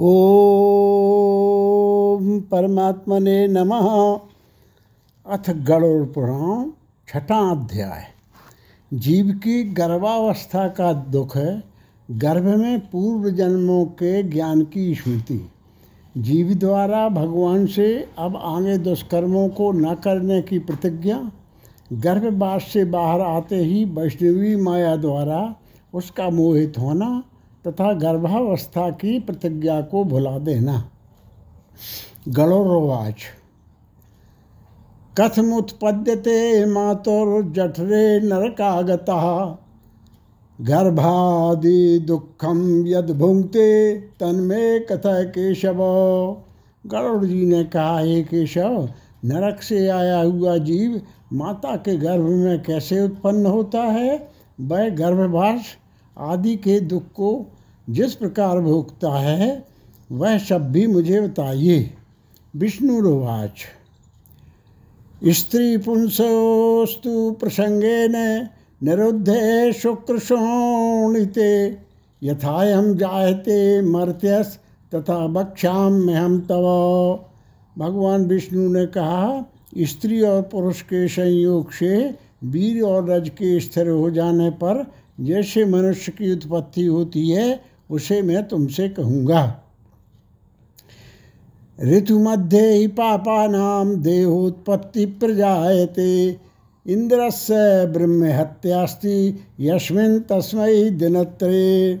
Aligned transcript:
ओम 0.00 2.40
परमात्मने 2.40 3.48
नमः। 3.48 4.18
अथ 5.26 5.50
गणोर 5.50 6.06
पुराण 6.06 6.70
छठा 7.08 7.50
अध्याय। 7.50 8.04
जीव 8.94 9.26
की 9.26 9.64
गर्भावस्था 9.64 10.68
का 10.68 10.92
दुख 10.92 11.36
है, 11.36 11.62
गर्भ 12.10 12.44
में 12.44 12.80
पूर्व 12.80 13.30
जन्मों 13.30 13.84
के 13.84 14.22
ज्ञान 14.22 14.62
की 14.62 14.94
स्मृति। 14.94 15.50
जीव 16.18 16.54
द्वारा 16.54 17.08
भगवान 17.08 17.66
से 17.66 18.08
अब 18.18 18.36
आगे 18.36 18.78
दुष्कर्मों 18.78 19.48
को 19.48 19.72
न 19.72 19.94
करने 19.94 20.42
की 20.42 20.58
प्रतिज्ञा, 20.58 21.30
गर्भवास 21.92 22.62
से 22.62 22.84
बाहर 22.84 23.20
आते 23.20 23.56
ही 23.56 23.84
वैष्णवी 23.84 24.56
माया 24.56 24.96
द्वारा 24.96 25.54
उसका 25.94 26.30
मोहित 26.30 26.78
होना 26.78 27.24
तथा 27.68 27.92
गर्भावस्था 27.92 28.90
की 28.90 29.20
प्रतिज्ञा 29.20 29.80
को 29.80 30.04
भुला 30.04 30.38
देना। 30.38 30.90
गणोरवाच। 32.28 33.14
कथमुत्पद्यते 35.20 36.66
मातुर्जठरे 36.66 38.20
नरकागता। 38.20 39.48
गर्भादि 40.60 41.98
दुखम 41.98 42.86
यद 42.86 43.10
भुंगते 43.10 43.96
तन्मे 43.96 44.78
कथा 44.78 45.22
केशव। 45.22 45.78
गरुड़ 46.86 47.24
जी 47.24 47.46
ने 47.46 47.64
कहा, 47.64 47.98
हे 47.98 48.22
केशव, 48.22 48.88
नरक 49.24 49.62
से 49.62 49.88
आया 49.88 50.20
हुआ 50.20 50.56
जीव 50.56 51.02
माता 51.32 51.76
के 51.76 51.96
गर्भ 51.96 52.22
में 52.22 52.62
कैसे 52.62 53.02
उत्पन्न 53.02 53.46
होता 53.46 53.78
है? 53.78 54.30
वह 54.60 54.88
गर्भवास 54.88 55.60
आदि 56.18 56.56
के 56.56 56.80
दुख 56.80 57.02
को 57.02 57.46
जिस 57.90 58.14
प्रकार 58.14 58.60
भोगता 58.60 59.18
है, 59.18 59.66
वह 60.12 60.38
सब 60.38 60.72
भी 60.72 60.86
मुझे 60.86 61.20
बताइए। 61.20 61.90
विष्णु 62.56 63.00
रोवाच। 63.00 63.52
स्त्री 65.24 65.76
पुंसोस्तु 65.76 67.36
न 67.44 68.48
निरुद्धे 68.82 69.72
शुक्र 69.72 70.18
शोणिते 70.18 71.78
यथायम 72.22 72.94
जायते 72.94 73.82
मर्त्यस 73.82 74.58
तथा 74.94 75.26
बक्षाम 75.26 75.92
में 75.92 76.14
हम 76.14 76.40
तव। 76.40 77.24
भगवान 77.78 78.26
विष्णु 78.26 78.72
ने 78.72 78.86
कहा, 78.86 79.52
स्त्री 79.78 80.20
और 80.20 80.42
पुरुष 80.42 80.82
के 80.82 81.08
संयोग 81.08 81.72
से 81.72 82.14
वीर 82.44 82.82
और 82.82 83.10
रज 83.10 83.28
के 83.28 83.60
स्थिर 83.60 83.88
हो 83.88 84.10
जाने 84.10 84.50
पर 84.50 84.92
जैसे 85.20 85.64
मनुष्य 85.64 86.12
की 86.12 86.32
उत्पत्ति 86.32 86.84
होती 86.84 87.30
है 87.30 87.67
उसे 87.90 88.22
मैं 88.22 88.48
तुमसे 88.48 88.88
कहूँगा। 88.88 89.62
ऋतु 91.84 92.18
मध्य 92.18 92.60
ही 92.70 92.86
पापा 92.86 93.46
नाम 93.46 93.94
देहोत्पत्ति 93.96 95.06
प्रजायते। 95.06 96.08
ब्रह्म 97.86 98.24
हत्यास्ति 98.24 99.44
यस्मिन 99.60 100.18
तस्मय 100.20 100.90
दिनत्रे 100.90 101.94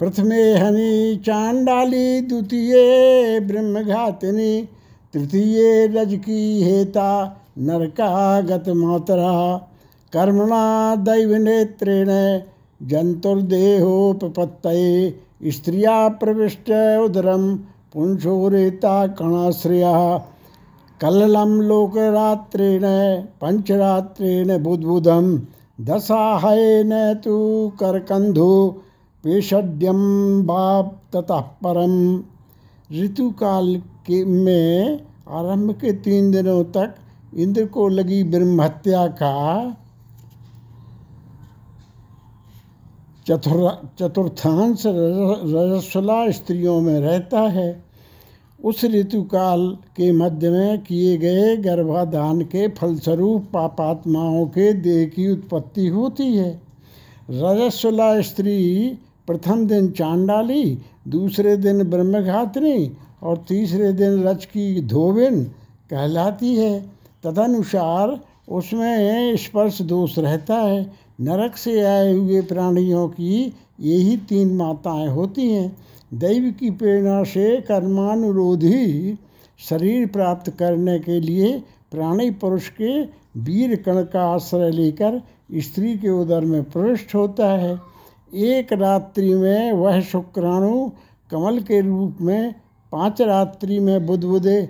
प्रथमे 0.00 0.42
हनि 0.54 1.22
चांडाली 1.26 2.20
द्वितीय 2.20 3.40
ब्रह्मघातिनी, 3.40 4.62
तृतीय 5.14 5.86
रज 5.86 6.14
की 6.14 6.62
हेता 6.62 7.10
नरकागत 7.58 8.68
मातरा 8.68 9.56
कर्मणा 10.12 10.96
दैव 10.96 11.36
नेत्रेण 12.80 13.10
जंतुर्देहोपत्तये 13.10 14.90
स्त्रिया 15.50 16.08
प्रविष्ट 16.08 16.70
उदरम 17.04 17.56
पुंसोरेता 17.94 19.06
कणाश्रया। 19.06 20.18
कल्लम 21.00 21.60
लोकरात्रेण 21.60 22.82
पंचरात्रेण 23.40 24.62
बुद्बुदम 24.62 25.38
दशाहयन 25.80 27.14
तो 27.14 27.36
करकंधु 27.68 28.74
पेषड्यम 29.24 30.00
बाप 30.42 31.02
ततः 31.16 31.40
परम। 31.40 31.94
ऋतुकाल 33.04 33.76
के 33.76 34.24
में 34.24 35.00
आरंभ 35.28 35.72
के 35.72 35.92
तीन 35.92 36.30
दिनों 36.30 36.64
तक 36.64 36.94
इंद्र 37.34 37.66
को 37.66 37.88
लगी 37.88 38.22
ब्रह्म 38.24 38.60
हत्या 38.60 39.06
का 39.06 39.34
चतुर 43.28 43.90
चतुर्थांश 43.98 44.82
रजस्वला 44.86 46.30
स्त्रियों 46.30 46.80
में 46.80 47.00
रहता 47.00 47.40
है। 47.40 47.84
उस 48.64 48.84
ऋतुकाल 48.84 49.66
के 49.96 50.12
मध्य 50.12 50.50
में 50.50 50.78
किए 50.78 51.16
गए 51.16 51.56
गर्भाधान 51.56 52.40
के 52.42 52.68
फलस्वरूप 52.68 53.50
पापात्माओं 53.54 54.46
के 54.46 54.72
देह 54.72 55.06
की 55.06 55.30
उत्पत्ति 55.32 55.86
होती 55.86 56.36
है। 56.36 56.62
रजस्वला 57.30 58.20
स्त्री 58.20 58.98
प्रथम 59.26 59.66
दिन 59.66 59.90
चांडाली, 59.90 60.78
दूसरे 61.08 61.56
दिन 61.56 61.82
ब्रह्मघात्री 61.82 62.92
और 63.22 63.44
तीसरे 63.48 63.92
दिन 63.92 64.22
रज 64.22 64.44
की 64.44 64.80
धोबिन 64.80 65.44
कहलाती 65.90 66.54
है। 66.54 66.80
तदनुसार 67.24 68.20
उसमें 68.48 69.36
स्पर्श 69.36 69.82
दोष 69.82 70.18
रहता 70.18 70.54
है। 70.54 71.07
नरक 71.20 71.56
से 71.56 71.80
आए 71.80 72.12
हुए 72.12 72.40
प्राणियों 72.40 73.08
की 73.08 73.54
यही 73.80 74.16
तीन 74.16 74.56
माताएँ 74.56 75.08
होती 75.08 75.50
हैं। 75.52 75.76
दैव 76.14 76.54
की 76.60 76.70
प्रेरणा 76.70 77.22
से 77.24 77.60
कर्मानुरोधी 77.60 79.14
शरीर 79.58 80.06
प्राप्त 80.06 80.50
करने 80.50 80.98
के 80.98 81.20
लिए 81.20 81.58
प्राणी 81.90 82.30
पुरुष 82.30 82.68
के 82.68 83.02
वीर 83.40 83.76
कण 83.76 84.02
का 84.02 84.34
आश्रय 84.34 84.70
लेकर 84.70 85.22
स्त्री 85.54 85.96
के 85.98 86.08
उदर 86.08 86.40
में 86.40 86.62
प्रविष्ट 86.62 87.14
होता 87.14 87.48
है। 87.48 87.80
एक 88.34 88.72
रात्रि 88.72 89.34
में 89.34 89.72
वह 89.72 90.00
शुक्राणु 90.00 90.90
कमल 91.30 91.58
के 91.58 91.80
रूप 91.80 92.16
में, 92.20 92.54
पाँच 92.92 93.22
रात्रि 93.22 93.78
में 93.78 94.06
बुधबुदे 94.06 94.62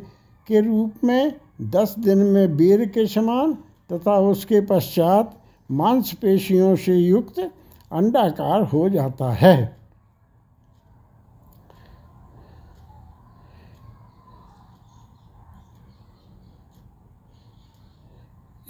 के 0.49 0.61
रूप 0.61 1.05
में, 1.05 1.33
दस 1.63 1.95
दिन 1.99 2.19
में 2.19 2.47
वीर 2.47 2.85
के 2.85 3.07
समान 3.07 3.55
तथा 3.93 4.19
उसके 4.19 4.61
पश्चात 4.61 5.35
मांसपेशियों 5.71 6.77
से 6.77 6.95
युक्त 6.95 7.39
अंडाकार 7.93 8.63
हो 8.63 8.89
जाता 8.89 9.33
है। 9.33 9.79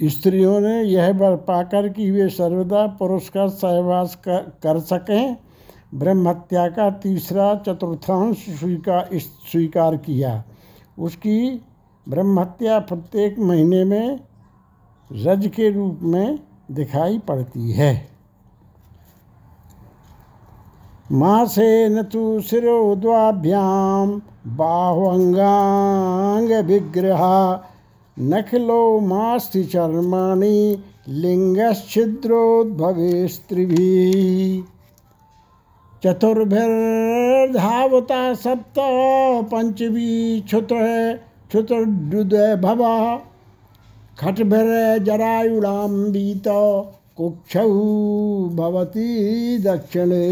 स्त्रियों 0.03 0.59
ने 0.59 0.81
यह 0.83 1.13
बर 1.13 1.35
पाकर 1.35 1.89
कि 1.89 2.11
वे 2.11 2.29
सर्वदा 2.29 2.87
पुरुष 2.87 3.29
का 3.29 3.47
सहवास 3.47 4.21
कर, 4.27 4.79
सकें। 4.79 5.37
ब्रह्मत्या 5.95 6.67
का 6.67 6.89
तीसरा 6.89 7.55
चतुर्थांश 7.55 8.37
स्वीकार 8.37 9.09
स्वीकार 9.19 9.97
किया। 9.97 10.43
उसकी 10.99 11.65
ब्रह्मत्या 12.09 12.79
प्रत्येक 12.79 13.39
महीने 13.39 13.83
में 13.83 14.19
रज 15.11 15.51
के 15.55 15.69
रूप 15.69 15.99
में 16.01 16.48
दिखाई 16.71 17.19
पड़ती 17.19 17.71
है। 17.71 18.09
मासेन 21.11 22.03
तो 22.03 22.41
शिरोद्वाभ्याम 22.41 24.21
बाहुअंगांग 24.47 26.65
विग्रह, 26.65 27.19
नखलो 28.17 28.99
मास्ति 28.99 29.63
चर्माणि 29.63 30.83
लिंगश्छिद्रोद्भवे 31.07 33.27
स्त्रिभी 33.27 34.63
चतुर्भिर्धावता 36.03 38.33
सप्त 38.33 38.79
पंचवी 39.51 40.41
क्षुत्र 40.41 40.75
क्षुत्र 41.49 42.55
भवा। 42.55 43.15
खट्भिर 44.19 44.97
जरायुणाम्बीत 45.03 46.43
कुक्षौ 47.17 47.69
भवती 48.55 49.57
दक्षिणे। 49.57 50.27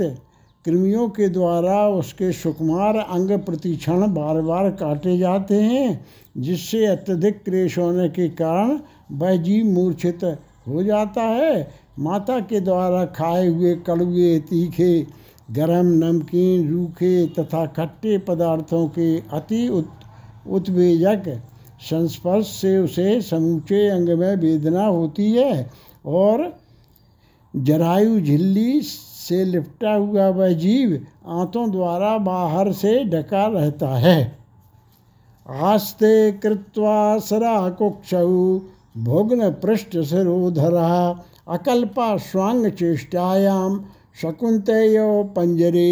कृमियों 0.65 1.09
के 1.09 1.29
द्वारा 1.29 1.89
उसके 1.89 2.33
सुकुमार 2.33 2.97
अंग 2.97 3.39
प्रतिक्षण 3.39 4.15
बार 4.15 4.43
बार 4.43 4.71
काटे 4.71 5.19
जाते 5.19 5.55
हैं, 5.55 6.07
जिससे 6.37 6.87
अत्यधिक 6.87 7.45
क्लेश 7.45 7.79
होने 7.79 8.09
के 8.09 8.29
कारण 8.29 8.81
वह 9.13 9.37
जीव 9.37 9.65
मूर्छित 9.65 10.39
हो 10.69 10.83
जाता 10.83 11.23
है। 11.23 11.69
माता 11.99 12.39
के 12.41 12.61
द्वारा 12.61 13.05
खाए 13.07 13.47
हुए 13.47 13.75
कड़ुए 13.77 14.39
तीखे 14.41 15.07
गरम 15.51 15.87
नमकीन 15.97 16.69
रूखे 16.71 17.27
तथा 17.29 17.67
खट्टे 17.67 18.19
पदार्थों 18.19 18.87
के 18.89 19.19
अति 19.33 19.69
उत, 19.69 19.91
उत्वेजक 20.49 21.29
संस्पर्श 21.81 22.47
से 22.47 22.77
उसे 22.79 23.21
समूचे 23.21 23.89
अंग 23.89 24.09
में 24.09 24.37
वेदना 24.37 24.87
होती 24.87 25.33
है 25.33 25.71
और 26.07 26.53
जरायु 27.55 28.21
झिल्ली 28.21 28.81
से 28.83 29.45
लिपटा 29.45 29.95
हुआ 29.95 30.29
वह 30.29 30.53
जीव 30.53 30.95
आंतों 31.27 31.71
द्वारा 31.71 32.17
बाहर 32.19 32.73
से 32.73 33.05
ढका 33.05 33.47
रहता 33.47 33.89
है। 33.89 34.39
आस्ते 35.49 36.33
कृत्वा 36.33 37.19
सरा 37.19 37.69
कुक्षऊ 37.71 38.59
भोग्न 39.05 39.51
पृष्ठ 39.63 39.97
सिरोधरा 40.11 40.89
अकल्पा 41.55 42.17
स्वांग 42.27 42.67
चेष्टायाम 42.73 43.79
शकुंतेयो 44.21 45.09
पंजरे 45.37 45.91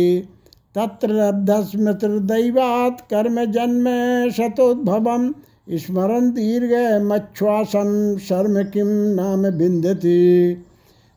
तत्र 0.74 1.08
लब्धस्मृतिर्दैवात् 1.12 3.02
कर्म 3.10 3.44
जन्म 3.52 3.88
शतोद्भवम 4.36 5.32
स्मरण 5.80 6.30
दीर्घ 6.30 6.72
मच्छ्वासन 7.02 7.92
शर्म 8.28 8.62
किम 8.70 8.88
नाम 9.14 9.42
बिंदती 9.58 10.22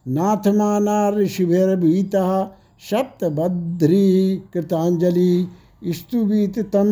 नाथमाना 0.06 0.98
ऋषिभिर्भीता 1.16 2.26
सप्तभद्री 2.90 4.06
कृतांजलि 4.54 5.32
स्तुवीत 5.94 6.60
तम 6.74 6.90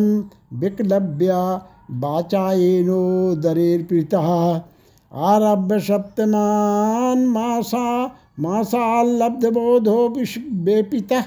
विक्लव्या 0.60 1.42
वाचाएनो 2.02 3.02
दरेर्पीतः 3.42 4.28
आरभ्य 5.12 5.78
सप्तमान 5.80 7.26
मासा 7.26 8.06
मासाल्लब्धबोधो 8.40 10.08
वेपितः 10.64 11.24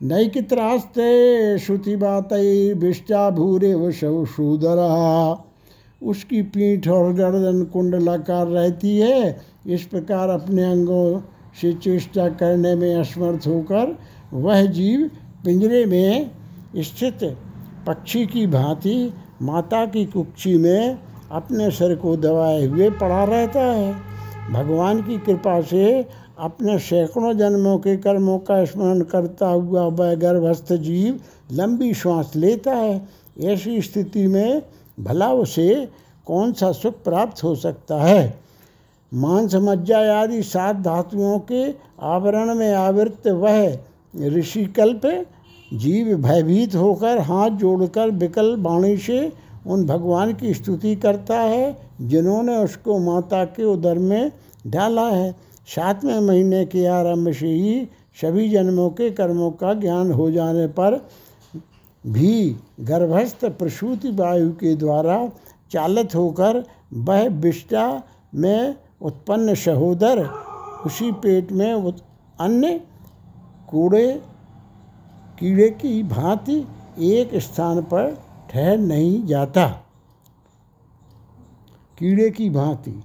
नैकित्रास्ते 0.00 1.08
श्रुतिबातैर्भिष्टा 1.58 3.30
भूरे 3.30 3.74
वशौ 3.74 4.24
शूदरः 4.24 6.08
उसकी 6.08 6.42
पीठ 6.42 6.88
और 6.88 7.12
गर्दन 7.12 7.62
कुंडलाकार 7.64 8.46
रहती 8.46 8.96
है। 8.98 9.40
इस 9.66 9.82
प्रकार 9.82 10.28
अपने 10.28 10.64
अंगों 10.64 11.20
से 11.60 11.72
चेष्टा 11.72 12.28
करने 12.28 12.74
में 12.74 12.94
असमर्थ 12.94 13.46
होकर 13.46 13.96
वह 14.32 14.64
जीव 14.66 15.10
पिंजरे 15.44 15.84
में 15.86 16.30
स्थित 16.76 17.24
पक्षी 17.86 18.26
की 18.26 18.46
भांति 18.46 19.12
माता 19.42 19.84
की 19.86 20.04
कुक्षी 20.04 20.56
में 20.58 20.98
अपने 21.30 21.70
सिर 21.70 21.94
को 21.94 22.16
दबाए 22.16 22.66
हुए 22.66 22.90
पड़ा 22.90 23.24
रहता 23.24 23.60
है। 23.60 23.94
भगवान 24.52 25.02
की 25.02 25.18
कृपा 25.18 25.60
से 25.60 26.06
अपने 26.38 26.78
सैकड़ों 26.78 27.38
जन्मों 27.38 27.78
के 27.78 27.96
कर्मों 27.96 28.38
का 28.38 28.64
स्मरण 28.64 29.00
करता 29.00 29.48
हुआ 29.48 29.82
वह 29.82 30.14
गर्भस्थ 30.14 30.72
जीव 30.72 31.20
लंबी 31.52 31.94
श्वास 31.94 32.32
लेता 32.36 32.72
है। 32.72 33.08
ऐसी 33.40 33.80
स्थिति 33.80 34.26
में 34.26 34.62
भला 35.00 35.32
उसे 35.32 35.88
कौन 36.26 36.52
सा 36.52 36.72
सुख 36.72 36.94
प्राप्त 36.94 37.44
हो 37.44 37.54
सकता 37.54 38.02
है? 38.02 38.40
मांस, 39.14 39.54
मज्जा 39.54 40.20
आदि 40.20 40.42
सात 40.42 40.76
धातुओं 40.76 41.38
के 41.38 41.74
आवरण 42.00 42.54
में 42.54 42.74
आवृत 42.74 43.28
वह 43.28 43.78
ऋषिकल्प 44.22 45.26
जीव 45.74 46.16
भयभीत 46.16 46.74
होकर 46.74 47.18
हाथ 47.18 47.50
जोड़कर 47.50 48.10
विकल 48.10 48.56
वाणी 48.56 48.96
से 48.96 49.43
उन 49.66 49.84
भगवान 49.86 50.32
की 50.34 50.54
स्तुति 50.54 50.94
करता 50.96 51.40
है, 51.40 51.76
जिन्होंने 52.00 52.56
उसको 52.56 52.98
माता 52.98 53.44
के 53.46 53.64
उदर 53.64 53.98
में 53.98 54.32
डाला 54.66 55.08
है। 55.08 55.32
सातवें 55.66 56.20
महीने 56.20 56.64
के 56.66 56.86
आरंभ 56.86 57.32
से 57.32 57.48
ही 57.48 57.88
सभी 58.20 58.48
जन्मों 58.48 58.88
के 58.90 59.10
कर्मों 59.10 59.50
का 59.50 59.72
ज्ञान 59.74 60.10
हो 60.12 60.30
जाने 60.30 60.66
पर 60.68 61.00
भी 62.04 62.56
गर्भस्थ 62.80 63.44
प्रसूति 63.58 64.10
वायु 64.10 64.50
के 64.52 64.74
द्वारा 64.76 65.16
चालित 65.70 66.14
होकर 66.14 66.64
वह 66.94 67.28
विष्टा 67.40 67.86
में 68.34 68.74
उत्पन्न 69.02 69.54
सहोदर, 69.54 70.22
उसी 70.86 71.10
पेट 71.12 71.52
में 71.52 71.72
अन्य 71.72 72.80
कूड़े, 73.70 74.06
कीड़े 75.38 75.68
की 75.70 76.02
भांति 76.02 76.56
एक 77.12 77.34
स्थान 77.36 77.80
पर 77.82 78.16
ठहर 78.50 78.78
नहीं 78.78 79.24
जाता। 79.26 79.66
कीड़े 81.98 82.30
की 82.30 82.50
भांति 82.50 83.02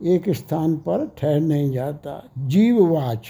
एक 0.00 0.28
स्थान 0.30 0.76
पर 0.76 1.06
ठहर 1.18 1.40
नहीं 1.40 1.70
जाता। 1.72 2.22
जीववाच 2.38 3.26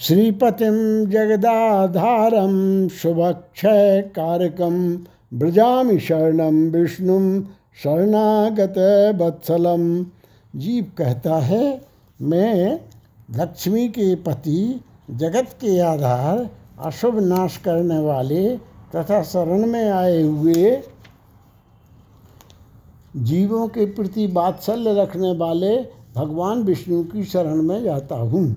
श्रीपतिम 0.00 0.74
जगदाधारम 1.10 2.56
शुभक्षय 2.88 4.00
कारकम 4.16 4.76
ब्रजामि 5.34 5.98
शरणम 5.98 6.56
विष्णु 6.70 7.18
शरणागत 7.82 8.74
बत्सलम 9.16 10.04
जीव 10.56 10.84
कहता 10.98 11.36
है, 11.36 11.80
मैं 12.22 12.80
लक्ष्मी 13.30 13.88
के 13.88 14.14
पति, 14.16 14.80
जगत 15.10 15.56
के 15.60 15.78
आधार, 15.80 16.48
अशुभ 16.80 17.18
नाश 17.18 17.56
करने 17.56 17.98
वाले 17.98 18.56
तथा 18.94 19.22
शरण 19.22 19.66
में 19.66 19.90
आए 19.90 20.22
हुए 20.22 20.82
जीवों 23.16 23.68
के 23.68 23.84
प्रति 23.86 24.26
बात्सल्य 24.26 24.94
रखने 24.94 25.32
वाले 25.36 25.76
भगवान 26.16 26.62
विष्णु 26.62 27.02
की 27.04 27.24
शरण 27.24 27.62
में 27.62 27.82
जाता 27.82 28.16
हूँ। 28.16 28.52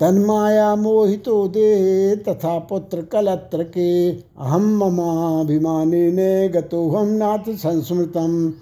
तन्माया 0.00 0.74
मोहितो 0.76 1.48
दे 1.48 2.16
तथा 2.16 2.58
पुत्र 2.58 3.02
कलत्र 3.02 3.64
के 3.64 4.12
अहम 4.12 4.62
ममाभिमाने 4.76 6.10
ने 6.12 6.48
गतोहम 6.48 7.08
नाथ 7.08 7.52
संस्मृतम। 7.56 8.52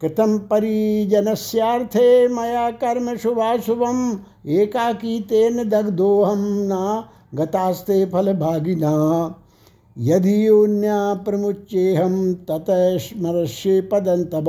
कृतम 0.00 0.38
परिजनस्यार्थे 0.38 2.28
मया 2.28 2.70
कर्म 2.70 3.16
शुभाशुभम। 3.16 4.18
एकाकी 4.46 5.20
तेन 5.20 5.68
दग्धोहम 5.68 6.44
ना 6.66 7.08
गतास्ते 7.34 8.04
फल 8.06 8.32
भागिना 8.32 8.92
यदि 10.00 10.46
योन्या 10.46 11.14
प्रमुच्येहम 11.14 12.34
तत 12.34 12.66
स्मरस्ये 13.00 13.80
पदं 13.80 14.24
तब 14.24 14.46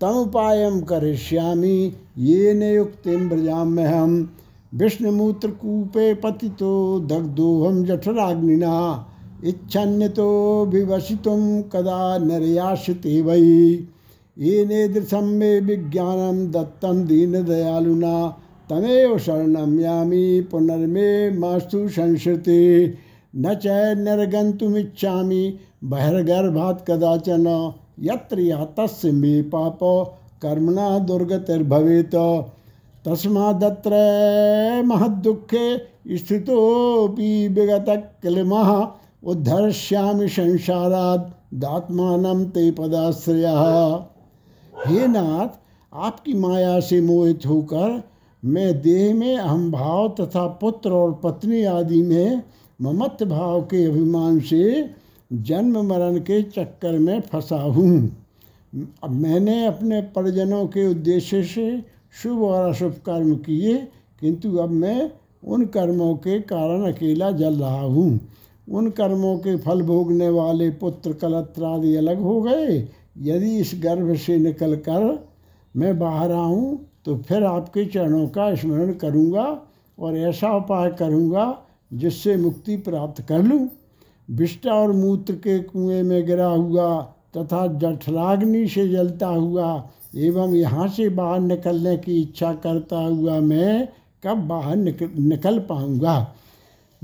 तमुपायं 0.00 0.80
करिष्यामि। 0.80 1.92
येन 2.18 2.62
युक्तिं 2.62 3.28
व्रजाम्यहं 3.28 4.26
विष्णुमूत्रकूपे 4.74 6.14
पतितो 6.14 7.00
दग्धोऽहं 7.00 7.84
जठराग्निना। 7.84 8.74
इच्छन्यतो 9.44 10.30
विवसितुं 10.66 11.62
कदा 11.62 12.18
नरयास्यते 12.18 13.22
वै। 13.22 13.40
ये 14.38 14.64
नेदृशम 14.64 15.24
में 15.24 15.60
विज्ञानम 15.60 16.46
दत्तम 16.46 17.02
दीन 17.04 17.32
दयालुना 17.44 18.36
तमेव 18.70 19.18
शरणम 19.18 19.80
यामी। 19.80 20.40
पुनर्मे 20.40 21.30
मास्तु 21.30 21.88
संस्कृति 21.88 22.94
न 23.36 23.54
च 23.54 23.66
निर्गंतुमिच्छामि 23.98 25.58
बहिर्गर्भात 25.84 26.84
कदाचन 26.90 27.72
यत्र 28.00 28.66
तस्य 28.78 29.10
मे 29.12 29.42
पाप, 29.42 29.78
कर्मणा 30.42 30.98
दुर्गतिर्भवेत। 30.98 32.14
तस्मादत्र 33.04 33.90
महदुखे 34.86 35.78
स्थितोपि 36.16 37.48
विगत 37.48 37.86
क्लिमः, 38.22 38.88
उद्धर्ष्यामि 39.24 40.28
संसाराद 40.28 41.32
दात्मान 41.54 42.44
ते 42.44 42.70
पदाश्रय। 42.70 43.46
हे 44.86 45.06
नाथ, 45.06 45.48
आपकी 45.94 46.34
माया 46.34 46.80
से 46.80 47.00
मोहित 47.00 47.46
होकर 47.46 48.02
मैं 48.44 48.82
देह 48.82 49.14
में 49.14 49.38
अहम 49.38 49.70
भाव 49.72 50.08
तथा 50.20 50.46
पुत्र 50.46 50.90
और 50.90 51.20
पत्नी 51.24 51.64
आदि 51.64 52.02
में 52.02 52.42
ममत्व 52.80 53.26
भाव 53.26 53.60
के 53.62 53.84
अभिमान 53.86 54.38
से 54.40 54.90
जन्म 55.30 55.80
मरण 55.86 56.18
के 56.20 56.42
चक्कर 56.42 56.98
में 56.98 57.20
फंसा 57.22 57.60
हूँ। 57.62 57.98
अब 59.04 59.10
मैंने 59.12 59.64
अपने 59.66 60.00
परिजनों 60.16 60.66
के 60.66 60.86
उद्देश्य 60.90 61.42
से 61.44 61.84
शुभ 62.22 62.42
और 62.42 62.68
अशुभ 62.68 62.92
कर्म 63.06 63.34
किए, 63.36 63.76
किंतु 64.20 64.56
अब 64.56 64.70
मैं 64.70 65.10
उन 65.44 65.64
कर्मों 65.66 66.14
के 66.16 66.38
कारण 66.42 66.92
अकेला 66.92 67.30
जल 67.32 67.54
रहा 67.54 67.82
हूँ। 67.82 68.20
उन 68.68 68.90
कर्मों 68.90 69.36
के 69.38 69.56
फल 69.56 69.82
भोगने 69.82 70.28
वाले 70.30 70.70
पुत्र 70.76 71.12
कलत्र 71.12 71.64
आदि 71.64 71.94
अलग 71.96 72.20
हो 72.20 72.40
गए। 72.42 72.76
यदि 73.22 73.56
इस 73.58 73.72
गर्भ 73.82 74.14
से 74.16 74.36
निकल 74.38 74.76
कर 74.88 75.04
मैं 75.74 75.98
बाहर 75.98 76.32
आऊँ 76.32 76.78
तो 77.04 77.16
फिर 77.18 77.44
आपके 77.44 77.84
चरणों 77.84 78.26
का 78.28 78.54
स्मरण 78.54 78.92
करूँगा 78.94 79.44
और 79.98 80.16
ऐसा 80.18 80.56
उपाय 80.56 80.90
करूँगा 80.90 81.44
जिससे 81.92 82.36
मुक्ति 82.36 82.76
प्राप्त 82.76 83.22
कर 83.22 83.42
लूँ। 83.42 83.68
विष्टा 84.30 84.74
और 84.74 84.92
मूत्र 84.92 85.34
के 85.34 85.58
कुएँ 85.58 86.02
में 86.02 86.26
गिरा 86.26 86.46
हुआ 86.46 87.02
तथा 87.36 87.66
जठराग्नि 87.66 88.66
से 88.66 88.88
जलता 88.88 89.26
हुआ 89.26 89.90
एवं 90.16 90.54
यहाँ 90.54 90.88
से 90.88 91.08
बाहर 91.08 91.40
निकलने 91.40 91.96
की 91.96 92.22
इच्छा 92.22 92.52
करता 92.52 92.96
हुआ 92.96 93.40
मैं 93.40 93.88
कब 94.24 94.36
बाहर 94.36 94.76
निकल 94.76 95.10
निकल 95.18 95.58
पाऊँगा? 95.58 96.34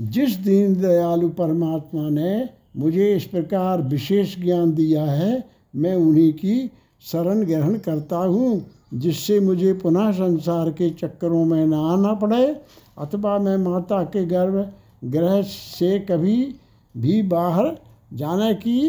जिस 0.01 0.35
दीन 0.35 0.75
दयालु 0.75 1.29
परमात्मा 1.29 2.09
ने 2.09 2.49
मुझे 2.77 3.15
इस 3.15 3.23
प्रकार 3.23 3.81
विशेष 3.81 4.41
ज्ञान 4.41 4.73
दिया 4.73 5.05
है, 5.05 5.43
मैं 5.75 5.95
उन्हीं 5.95 6.33
की 6.33 6.71
शरण 7.01 7.43
ग्रहण 7.43 7.77
करता 7.77 8.17
हूँ, 8.17 8.65
जिससे 8.93 9.39
मुझे 9.39 9.73
पुनः 9.73 10.11
संसार 10.11 10.69
के 10.69 10.89
चक्करों 10.89 11.45
में 11.45 11.65
न 11.65 11.73
आना 11.73 12.13
पड़े। 12.13 12.61
अथवा 12.97 13.37
मैं 13.39 13.57
माता 13.57 14.03
के 14.03 14.25
गर्भ 14.25 14.71
ग्रह 15.11 15.41
से 15.41 15.99
कभी 15.99 16.55
भी 16.95 17.21
बाहर 17.21 17.77
जाने 18.13 18.53
की 18.55 18.79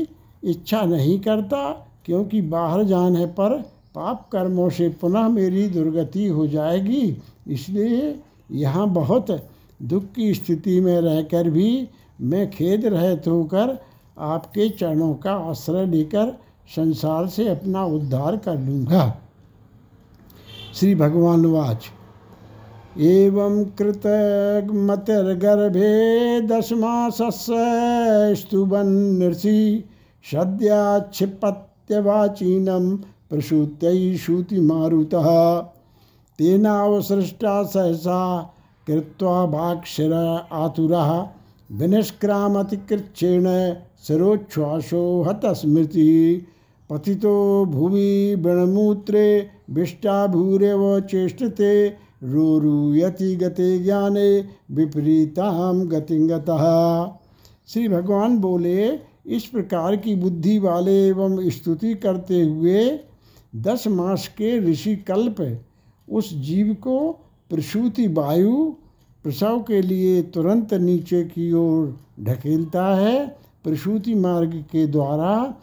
इच्छा 0.44 0.82
नहीं 0.82 1.18
करता, 1.20 1.70
क्योंकि 2.04 2.40
बाहर 2.42 2.82
जाने 2.84 3.26
पर 3.26 3.60
पाप 3.94 4.28
कर्मों 4.32 4.68
से 4.70 4.88
पुनः 5.00 5.28
मेरी 5.28 5.66
दुर्गति 5.68 6.26
हो 6.26 6.46
जाएगी। 6.46 7.16
इसलिए 7.48 8.18
यहाँ 8.50 8.88
बहुत 8.88 9.30
दुख 9.80 10.04
की 10.12 10.32
स्थिति 10.34 10.80
में 10.80 11.00
रहकर 11.00 11.50
भी 11.50 11.88
मैं 12.20 12.50
खेद 12.50 12.86
रहित 12.86 13.26
होकर 13.28 13.78
आपके 14.18 14.68
चरणों 14.70 15.14
का 15.14 15.32
आश्रय 15.50 15.86
लेकर 15.86 16.30
संसार 16.68 17.26
से 17.28 17.48
अपना 17.48 17.84
उद्धार 17.84 18.36
कर 18.36 18.58
लूँगा। 18.58 19.12
श्री 20.74 20.94
भगवान 20.94 21.46
वाच। 21.46 21.90
एवं 22.98 23.64
कृतमतिर्गर्भे 23.78 24.40
दशमासस्य 26.40 28.34
स्तुवन्नृषि 28.34 29.84
सद्याक्षिपत्यवाचीनं 30.32 32.96
प्रसूत्यै 33.30 34.16
श्रुतिमारुतः 34.16 35.28
तेनावसृष्टा 36.38 37.62
सहसा 37.62 38.42
कृत्वा 38.86 39.46
भाक्षर 39.46 40.12
आतुरः 40.52 41.26
विनिष्क्रामतिकृच्छेण 41.72 43.46
शिरोच्छ्वासो 44.06 45.22
हतस्मृति। 45.22 46.46
पतितो 46.90 47.64
भुवि 47.64 48.34
वृणमूत्रे 48.34 49.50
विष्टाभूरेव 49.70 51.00
चेष्टते 51.00 52.03
रोरूयति 52.24 53.34
गते 53.36 53.78
ज्ञाने 53.78 54.28
विपरीताम 54.70 55.82
गतिंगतः 55.88 56.64
श्री 57.68 57.88
भगवान 57.88 58.38
बोले, 58.38 59.00
इस 59.26 59.44
प्रकार 59.46 59.96
की 59.96 60.14
बुद्धि 60.14 60.58
वाले 60.58 61.06
एवं 61.08 61.50
स्तुति 61.50 61.94
करते 61.94 62.42
हुए 62.42 63.00
दस 63.56 63.86
मास 63.86 64.26
के 64.28 64.58
ऋषि 64.60 64.96
कल्प, 64.96 65.60
उस 66.08 66.32
जीव 66.34 66.74
को 66.74 67.12
प्रसूति 67.50 68.06
वायु, 68.08 68.64
प्रसव 69.24 69.60
के 69.60 69.80
लिए 69.82 70.22
तुरंत 70.22 70.74
नीचे 70.74 71.22
की 71.24 71.52
ओर 71.52 71.98
ढकेलता 72.20 72.86
है, 72.96 73.26
प्रसूति 73.64 74.14
मार्ग 74.14 74.54
के 74.72 74.86
द्वारा 74.86 75.54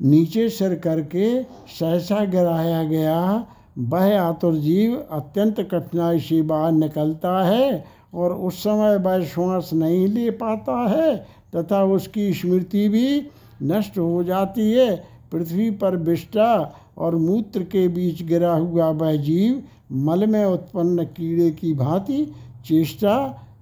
नीचे 0.00 0.48
सर 0.48 0.74
करके 0.74 1.42
सहसा 1.42 2.24
गिराया 2.24 2.82
गया 2.84 3.46
वह 3.78 4.20
आतुर 4.20 4.54
जीव 4.54 4.96
अत्यंत 5.10 5.60
कठिनाई 5.60 6.20
से 6.20 6.42
बाहर 6.42 6.72
निकलता 6.72 7.42
है 7.46 7.84
और 8.14 8.32
उस 8.32 8.58
समय 8.58 8.96
वह 8.96 9.24
श्वास 9.24 9.70
नहीं 9.72 10.06
ले 10.08 10.30
पाता 10.30 10.76
है 10.88 11.16
तथा 11.56 11.84
उसकी 11.84 12.32
स्मृति 12.34 12.88
भी 12.88 13.26
नष्ट 13.62 13.98
हो 13.98 14.24
जाती 14.24 14.72
है। 14.72 15.04
पृथ्वी 15.32 15.70
पर 15.70 15.96
विष्टा 15.96 16.72
और 16.98 17.16
मूत्र 17.16 17.62
के 17.62 17.88
बीच 17.88 18.22
गिरा 18.22 18.52
हुआ 18.54 18.88
वह 18.90 19.16
जीव 19.16 19.62
मल 19.92 20.26
में 20.26 20.44
उत्पन्न 20.44 21.04
कीड़े 21.04 21.50
की 21.50 21.72
भांति 21.74 22.32
चेष्टा 22.66 23.16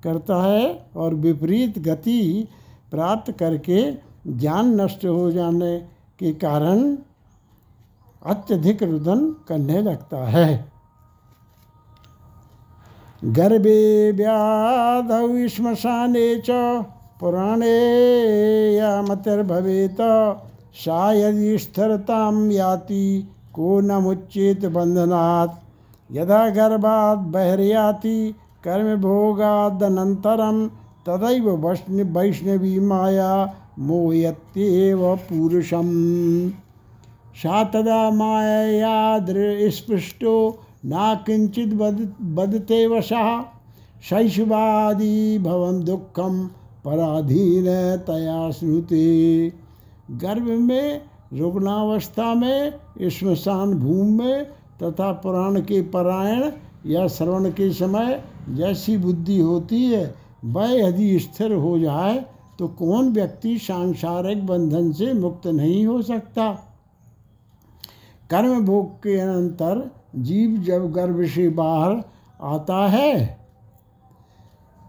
करता 0.05 0.43
है 0.43 0.89
और 0.97 1.15
विपरीत 1.15 1.79
गति 1.79 2.49
प्राप्त 2.91 3.33
करके 3.33 3.83
ज्ञान 4.29 4.81
नष्ट 4.81 5.05
हो 5.07 5.31
जाने 5.31 5.79
के 6.19 6.33
कारण 6.33 6.97
अत्यधिक 8.27 8.83
रुदन 8.83 9.37
करने 9.49 9.83
लगता 9.83 10.27
है। 10.27 10.73
गर्भे 13.25 14.13
व्याधौ 14.13 15.49
श्मशाने 15.49 16.37
च 16.37 16.51
पुराणे 17.21 18.75
या 18.75 19.03
मतिर्भवेत 19.03 19.97
सा 20.75 21.13
यदि 21.13 21.59
स्थिरतां 21.59 22.51
याति 22.51 23.29
को 23.55 23.81
न 23.81 23.93
मुच्चेत 23.93 24.67
बंधनात् 24.67 25.51
यदा 26.11 26.51
गर्भात् 26.51 27.19
बहिर्याति, 27.19 28.35
कर्मभोगादनन्तरं 28.65 30.69
तदैव 31.09 31.51
वैष्णवी 32.19 32.79
माया 32.79 33.55
मोहयत्येव 33.79 35.21
पुरुषम्। 35.29 36.53
सा 37.37 37.63
तदा 37.65 38.11
माया 38.11 39.19
स्पृष्टो, 39.71 40.35
न 40.87 41.23
किंचित 41.27 41.75
बद 41.75 42.01
बदते 42.35 42.87
वशः 42.87 43.43
शैशवादी 44.03 45.39
भवन 45.39 45.83
दुखम 45.85 46.47
पराधीन 46.85 47.67
तया 48.07 48.51
स्मृति 48.51 49.53
गर्भ 50.13 50.49
में, 50.61 51.01
रुग्णावस्था 51.33 52.35
में, 52.35 52.73
श्मशान 53.11 53.75
भूमि 53.75 54.13
में, 54.13 54.45
तथा 54.83 55.13
पुराण 55.13 55.61
के 55.61 55.81
परायण 55.83 56.51
या 56.87 57.07
श्रवण 57.09 57.51
के 57.51 57.71
समय 57.73 58.23
जैसी 58.49 58.97
बुद्धि 58.97 59.39
होती 59.41 59.85
है, 59.85 60.15
वह 60.45 60.73
यदि 60.73 61.19
स्थिर 61.19 61.53
हो 61.55 61.79
जाए 61.79 62.19
तो 62.59 62.69
कौन 62.69 63.13
व्यक्ति 63.13 63.57
सांसारिक 63.59 64.47
बंधन 64.47 64.91
से 64.93 65.13
मुक्त 65.13 65.47
नहीं 65.47 65.87
हो 65.87 66.01
सकता? 66.03 66.47
कर्म 68.33 68.65
भोग 68.65 68.97
के 68.97 69.21
अनंतर 69.21 69.91
जीव 70.17 70.57
जब 70.63 70.93
गर्भ 70.93 71.25
से 71.25 71.49
बाहर 71.49 72.03
आता 72.43 72.87
है, 72.89 73.39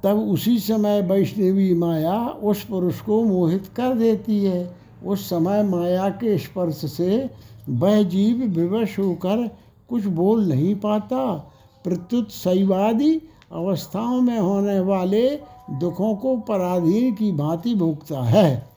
तब 0.03 0.19
उसी 0.19 0.59
समय 0.59 1.01
वैष्णवी 1.01 1.73
माया 1.73 2.27
उस 2.43 2.63
पुरुष 2.63 2.99
को 2.99 3.23
मोहित 3.23 3.67
कर 3.67 3.93
देती 3.93 4.45
है। 4.45 4.75
उस 5.05 5.29
समय 5.29 5.63
माया 5.63 6.09
के 6.09 6.37
स्पर्श 6.37 6.75
से 6.75 7.29
वह 7.69 8.03
जीव 8.03 8.43
विवश 8.43 8.99
होकर 8.99 9.47
कुछ 9.89 10.05
बोल 10.05 10.47
नहीं 10.49 10.75
पाता। 10.75 11.51
प्रत्युत 11.83 12.29
शैवादी 12.29 13.21
अवस्थाओं 13.51 14.21
में 14.21 14.39
होने 14.39 14.79
वाले 14.79 15.29
दुखों 15.71 16.15
को 16.15 16.37
पराधीन 16.37 17.13
की 17.15 17.31
भांति 17.31 17.75
भोगता 17.75 18.23
है। 18.23 18.72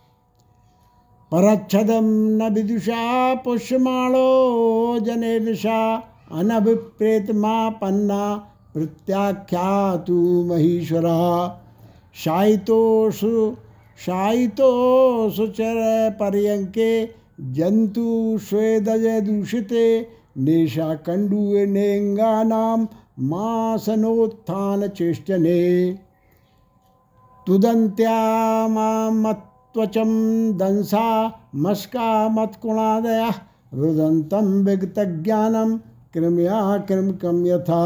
परच्छदम 1.32 2.06
न 2.38 2.48
विदुषा 2.54 3.34
पुष्यमाणो 3.44 4.26
जने 5.06 5.38
निशा 5.40 5.80
अनभिप्रेतमा 6.38 7.56
पन्ना 7.80 8.24
प्रत्याख्या 8.74 9.70
तू 10.06 10.18
महीश्वरा 10.48 11.20
शायितो 12.24 12.80
सु 13.20 13.30
शायितो 13.98 14.70
सुचर 15.36 15.80
पर्यंके 16.20 16.90
जंतु 17.58 18.38
स्वेदज 18.48 19.06
दूषिते 19.26 19.86
त्वचम 29.76 30.10
दंसा 30.58 31.06
मस्का 31.54 32.06
मत्कुणादय 32.28 33.28
रुदंतम 33.74 34.46
विगत 34.66 34.98
ज्ञानम 35.24 35.76
कृमया 36.14 36.60
कृम 36.88 37.10
कम 37.22 37.44
यथा। 37.46 37.82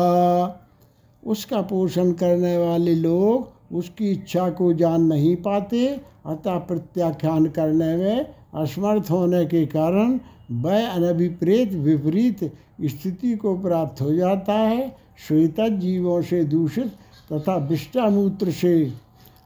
उसका 1.23 1.61
पोषण 1.63 2.13
करने 2.13 2.57
वाले 2.59 2.95
लोग 2.95 3.75
उसकी 3.75 4.11
इच्छा 4.11 4.49
को 4.51 4.73
जान 4.73 5.03
नहीं 5.03 5.35
पाते, 5.37 5.87
अतः 6.27 6.59
प्रत्याख्यान 6.61 7.47
करने 7.49 7.97
में 7.97 8.27
असमर्थ 8.55 9.11
होने 9.11 9.45
के 9.47 9.67
कारण 9.67 10.19
वह 10.53 10.89
अनभिप्रेत 10.89 11.73
विपरीत 11.83 12.45
स्थिति 12.85 13.37
को 13.37 13.57
प्राप्त 13.59 14.01
हो 14.03 14.13
जाता 14.15 14.53
है 14.55 14.91
श्वेत 15.27 15.61
जीवों 15.81 16.21
से 16.23 16.45
दूषित 16.45 16.93
तथा 17.33 17.57
विष्टामूत्र 17.69 18.51
से 18.53 18.75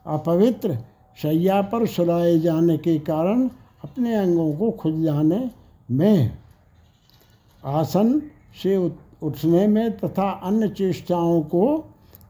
अपवित्र 0.07 0.79
शैया 1.23 1.63
पर 1.63 1.87
सुलाए 1.87 2.39
जाने 2.39 2.79
के 2.79 2.99
कारण 2.99 3.49
अपने 3.85 4.15
अंगों 4.15 4.53
को 4.55 4.71
खुद 4.71 5.03
जाने 5.03 5.51
में। 5.91 6.39
आसन 7.65 8.23
से 8.63 8.77
उठने 9.23 9.67
में 9.67 9.99
तथा 9.99 10.31
अन्य 10.31 10.69
चेष्टाओं 10.69 11.43
को 11.43 11.85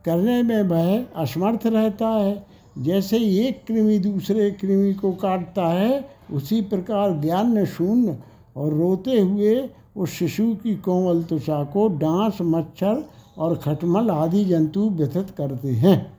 करने 0.04 0.42
में 0.42 0.62
वह 0.62 1.04
असमर्थ 1.16 1.66
रहता 1.66 2.08
है। 2.08 2.46
जैसे 2.78 3.18
एक 3.18 3.64
कृमि 3.66 3.98
दूसरे 3.98 4.50
कृमि 4.50 4.94
को 4.94 5.12
काटता 5.12 5.66
है, 5.66 6.10
उसी 6.32 6.60
प्रकार 6.60 7.10
ज्ञान 7.10 7.64
शून्य 7.64 8.18
और 8.56 8.74
रोते 8.74 9.20
हुए 9.20 9.70
उस 9.96 10.10
शिशु 10.10 10.56
की 10.62 10.76
कोमल 10.76 11.22
त्वचा 11.22 11.64
को 11.64 11.88
डांस, 11.88 12.38
मच्छर 12.42 13.04
और 13.38 13.56
खटमल 13.56 14.10
आदि 14.10 14.44
जंतु 14.44 14.90
व्यथित 14.90 15.30
करते 15.30 15.68
हैं। 15.68 16.13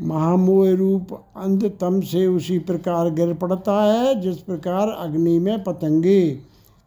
महामोह 0.00 0.70
रूप 0.70 1.12
अंधतम 1.36 2.00
से 2.00 2.26
उसी 2.26 2.58
प्रकार 2.58 3.10
गिर 3.10 3.32
पड़ता 3.34 3.82
है, 3.82 4.20
जिस 4.20 4.36
प्रकार 4.38 4.88
अग्नि 4.88 5.38
में 5.38 5.62
पतंगे, 5.64 6.20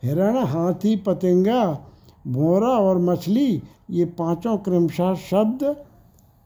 हिरण, 0.03 0.37
हाथी, 0.37 0.95
पतंगा, 0.95 1.63
भोरा 2.27 2.67
और 2.67 2.97
मछली, 2.97 3.61
ये 3.89 4.05
पाँचों 4.05 4.57
क्रमशः 4.57 5.13
शब्द, 5.29 5.75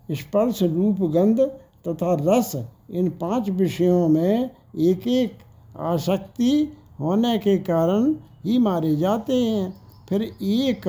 स्पर्श 0.09 0.63
रूप 0.63 1.01
गंध 1.11 1.39
तथा 1.87 2.17
रस 2.21 2.55
इन 2.91 3.09
पाँच 3.09 3.49
विषयों 3.49 4.07
में 4.07 4.49
एक 4.79 5.07
एक 5.07 5.37
आसक्ति 5.79 6.77
होने 6.99 7.37
के 7.37 7.57
कारण 7.57 8.15
ही 8.45 8.57
मारे 8.57 8.95
जाते 8.95 9.43
हैं। 9.43 9.73
फिर 10.09 10.21
एक 10.41 10.87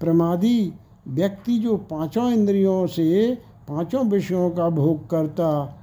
प्रमादी 0.00 0.72
व्यक्ति 1.08 1.58
जो 1.58 1.76
पाँचों 1.76 2.30
इंद्रियों 2.32 2.86
से 2.86 3.34
पाँचों 3.68 4.04
विषयों 4.04 4.50
का 4.50 4.68
भोग 4.70 5.10
करता 5.10 5.78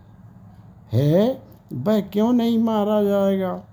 है, 0.91 1.43
वह 1.73 2.01
क्यों 2.01 2.33
नहीं 2.33 2.57
मारा 2.57 3.03
जाएगा? 3.03 3.63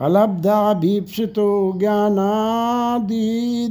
अलब्धा 0.00 0.74
भीप्सितो 0.74 1.72
ज्ञानादि 1.78 3.68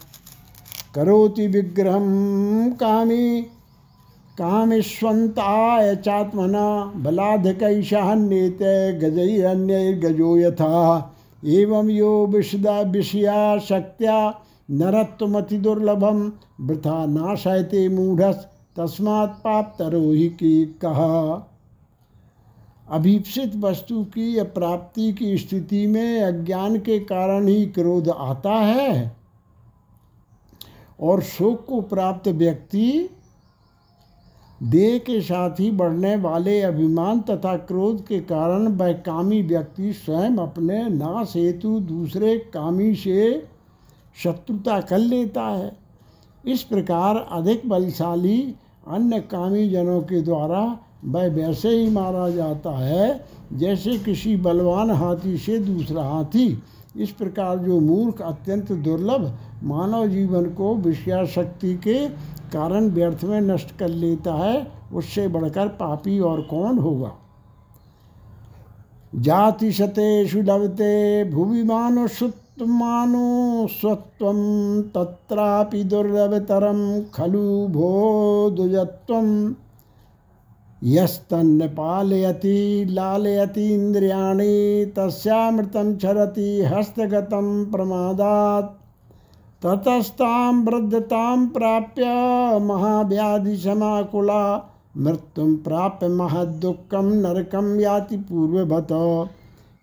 करोति 0.95 1.47
विग्रहं 1.47 2.71
कामी, 2.71 3.45
कामेष्वन्ताय 4.37 5.95
चात्मना 5.95 6.93
बलाधकैषान्येत 6.95 8.59
गजैरन्यैर्गजो 9.01 10.37
यथा। 10.37 11.15
एवं 11.45 11.89
यो 11.89 12.25
विशदा 12.25 12.81
विषया 12.81 13.57
शक्त्या 13.57 14.35
नरत्वमति 14.71 15.57
दुर्लभम 15.57 16.31
वृथा 16.61 17.05
नाशयते 17.05 17.89
मूढ़स 17.89 18.47
तस्मात् 18.77 19.39
पाप 19.39 19.75
तरोही 19.79 20.29
की। 20.29 20.65
कहा 20.65 21.49
अभीप्सित 22.89 23.55
वस्तु 23.55 24.03
की 24.03 24.37
या 24.37 24.43
प्राप्ति 24.43 25.11
की 25.13 25.37
स्थिति 25.37 25.85
में 25.87 26.21
अज्ञान 26.21 26.77
के 26.79 26.99
कारण 26.99 27.47
ही 27.47 27.65
क्रोध 27.65 28.09
आता 28.09 28.53
है 28.53 29.15
और 30.99 31.21
शोक 31.21 31.65
को 31.65 31.81
प्राप्त 31.81 32.27
व्यक्ति 32.27 33.09
देह 34.61 34.97
के 34.97 35.21
साथ 35.21 35.59
ही 35.59 35.71
बढ़ने 35.71 36.15
वाले 36.15 36.61
अभिमान 36.61 37.21
तथा 37.21 37.55
क्रोध 37.57 38.05
के 38.07 38.19
कारण 38.19 38.67
वह 38.67 38.93
कामी 38.93 39.41
व्यक्ति 39.41 39.93
स्वयं 39.93 40.37
अपने 40.37 40.83
नाश 40.89 41.33
हेतु 41.35 41.79
दूसरे 41.79 42.37
कामी 42.53 42.93
से 42.95 43.47
शत्रुता 44.23 44.79
कर 44.81 44.97
लेता 44.97 45.43
है। 45.43 45.71
इस 46.45 46.63
प्रकार 46.63 47.17
अधिक 47.31 47.69
बलशाली 47.69 48.55
अन्य 48.87 49.19
कामी 49.19 49.69
जनों 49.69 50.01
के 50.01 50.21
द्वारा 50.21 50.79
वह 51.05 51.27
वैसे 51.27 51.69
ही 51.69 51.89
मारा 51.89 52.29
जाता 52.29 52.71
है, 52.71 53.25
जैसे 53.53 53.97
किसी 53.97 54.35
बलवान 54.35 54.91
हाथी 54.91 55.37
से 55.37 55.57
दूसरा 55.59 56.03
हाथी। 56.03 56.63
इस 56.97 57.11
प्रकार 57.11 57.57
जो 57.57 57.79
मूर्ख 57.79 58.21
अत्यंत 58.21 58.71
दुर्लभ 58.71 59.37
मानव 59.63 60.07
जीवन 60.07 60.45
को 60.45 60.75
विषयाशक्ति 60.75 61.73
के 61.75 62.07
कारण 62.53 62.89
व्यर्थ 62.89 63.23
में 63.23 63.41
नष्ट 63.41 63.77
कर 63.77 63.87
लेता 63.87 64.33
है, 64.33 64.67
उससे 64.93 65.27
बढ़कर 65.27 65.67
पापी 65.67 66.19
और 66.19 66.41
कौन 66.41 66.77
होगा? 66.77 67.11
जाति 69.15 69.71
शतेषु 69.71 70.41
लभते, 70.41 71.23
भुवि 71.23 71.63
मानो 71.63 72.07
सुत्मानो 72.59 73.67
स्वत्वं 73.67 74.81
तत्रापि 74.81 75.83
दुर्लभतरं 75.83 77.03
खलु 77.03 77.67
भो 77.67 78.49
दुजत्वम् 78.49 79.53
यस्तन्न 80.83 81.67
पालयति, 81.67 82.87
लालयति 82.89 83.73
इन्द्रियाणि, 83.73 84.93
तस्यामृतं 84.97 85.95
क्षरति, 85.95 86.61
हस्तगतं 86.61 87.71
प्रमादात्। 87.71 88.71
ततस्तां 89.65 90.65
वृद्धतां 90.65 91.47
प्राप्य 91.47 92.03
महाव्याधिसमाकुला 92.59 94.71
मृत्युं 94.97 95.55
प्राप्य 95.55 96.07
महदुःखं 96.07 97.03
नरकं 97.03 97.79
याति 97.79 98.17
पूर्ववत। 98.17 98.87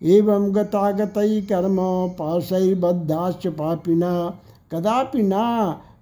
एवं 0.03 0.55
गतागतैः 0.55 1.41
कर्म 1.41 1.77
पाशैर्बद्धाश्च 2.09 3.47
पापिना। 3.47 4.39
कदापि 4.71 5.21
न 5.23 5.33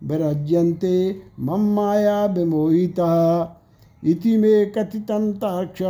विरज्यन्ते 0.03 1.21
मम 1.39 1.73
माया 1.75 2.25
विमोहितः। 2.25 3.47
इति 4.03 4.37
मे 4.37 4.65
कथितं 4.65 5.33
ताक्ष 5.33 5.81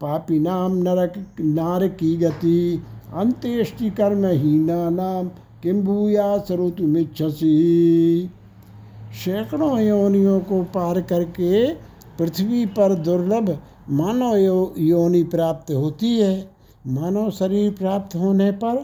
पापिनां 0.00 0.70
नरक 0.70 1.14
नारकी 1.40 2.16
गति 2.16 2.82
अंत्येष्टि 3.14 3.90
कर्महीनानां 3.90 5.24
किम 5.62 5.82
भूया 5.82 6.38
सरोतुमिच्छसी 6.38 7.50
सैकड़ों 9.24 9.80
योनियों 9.80 10.40
को 10.40 10.62
पार 10.62 11.00
करके 11.00 11.74
पृथ्वी 12.18 12.66
पर 12.66 12.94
दुर्लभ 12.94 13.58
मानव 13.90 14.36
यो, 14.36 14.74
योनि 14.78 15.22
प्राप्त 15.22 15.72
होती 15.72 16.18
है। 16.20 16.49
मानव 16.86 17.30
शरीर 17.30 17.70
प्राप्त 17.72 18.14
होने 18.16 18.50
पर 18.52 18.76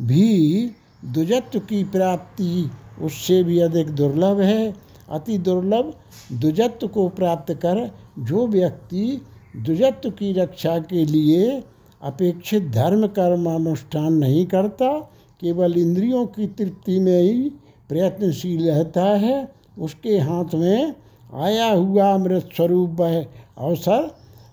भी 0.00 0.70
दुजत्व 1.04 1.58
की 1.58 1.84
प्राप्ति, 1.84 2.70
उससे 3.02 3.42
भी 3.44 3.58
अधिक 3.58 3.90
दुर्लभ 3.90 4.40
है। 4.40 4.74
अति 5.10 5.38
दुर्लभ 5.38 5.92
दुजत्व 6.32 6.88
को 6.88 7.08
प्राप्त 7.08 7.52
कर 7.54 7.90
जो 8.18 8.46
व्यक्ति 8.46 9.20
दुजत्व 9.56 10.10
की 10.10 10.32
रक्षा 10.32 10.78
के 10.78 11.04
लिए 11.04 11.62
अपेक्षित 12.02 12.62
धर्म, 12.62 13.06
कर्म, 13.06 13.50
अनुष्ठान 13.50 14.12
नहीं 14.12 14.46
करता, 14.46 14.98
केवल 15.40 15.78
इंद्रियों 15.78 16.26
की 16.26 16.46
तृप्ति 16.46 16.98
में 17.00 17.20
ही 17.22 17.50
प्रयत्नशील 17.88 18.70
रहता 18.70 19.04
है, 19.04 19.48
उसके 19.78 20.18
हाथ 20.18 20.54
में 20.54 20.94
आया 21.34 21.70
हुआ 21.72 22.12
अमृत 22.14 22.48
स्वरूप 22.56 22.90
वह 22.90 23.20
अवसर 23.58 24.10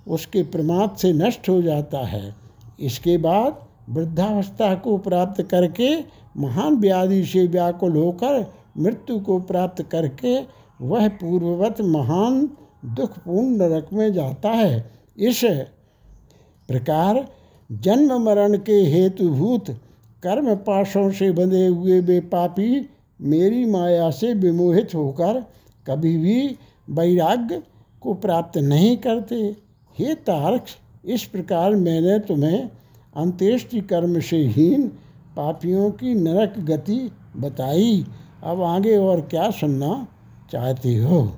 उसके 0.08 0.43
प्रमाद 0.43 0.95
से 0.97 1.13
नष्ट 1.13 1.49
हो 1.49 1.62
जाता 1.62 2.06
है। 2.06 2.46
इसके 2.79 3.17
बाद 3.17 3.65
वृद्धावस्था 3.89 4.73
को 4.75 4.97
प्राप्त 4.97 5.41
करके 5.41 5.95
महान 6.37 6.75
व्याधि 6.75 7.23
से 7.25 7.45
व्याकुल 7.47 7.95
होकर 7.97 8.45
मृत्यु 8.77 9.19
को 9.19 9.39
प्राप्त 9.39 9.81
करके 9.91 10.37
वह 10.81 11.07
पूर्ववत 11.09 11.81
महान 11.81 12.41
दुखपूर्ण 12.85 13.55
नरक 13.57 13.87
में 13.93 14.11
जाता 14.13 14.49
है। 14.49 14.91
इस 15.17 15.41
प्रकार 16.69 17.25
जन्म 17.69 18.17
मरण 18.23 18.57
के 18.57 18.81
हेतुभूत 18.85 19.69
कर्म 20.23 20.55
पाशों 20.55 21.09
से 21.11 21.31
बंधे 21.31 21.65
हुए 21.67 21.99
वे 22.01 22.19
पापी 22.29 22.89
मेरी 23.19 23.65
माया 23.65 24.09
से 24.11 24.33
विमोहित 24.33 24.95
होकर 24.95 25.43
कभी 25.85 26.15
भी 26.17 26.57
वैराग्य 26.89 27.61
को 28.01 28.13
प्राप्त 28.15 28.57
नहीं 28.57 28.95
करते। 28.97 29.35
हे 29.97 30.13
तारक 30.27 30.65
इस 31.08 31.24
प्रकार 31.24 31.76
मैंने 31.76 32.20
तुम्हें 32.20 32.70
अंत्येष्टि 33.15 33.82
कर्म 33.82 34.20
से 34.20 34.38
हीन 34.48 34.88
पापियों 35.36 35.89
की 35.91 36.13
नरक 36.13 36.60
गति 36.60 37.00
बताई। 37.38 38.06
अब 38.43 38.62
आगे 38.62 38.98
और 38.98 39.22
क्या 39.22 39.50
सुनना 39.52 40.08
चाहते 40.52 40.96
हो? 40.98 41.38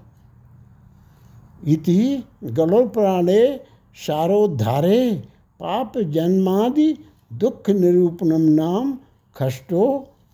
इति 1.67 2.23
गलोपुराणे 2.43 3.59
सारोद्धारे 3.97 5.23
पाप 5.59 5.97
जन्मादि 5.97 6.93
दुख 7.33 7.69
निरूपणम 7.69 8.41
नाम 8.53 8.97
खष्टो 9.35 9.85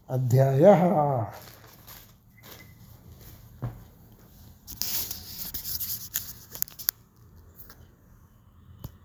अध्याय। 0.10 0.63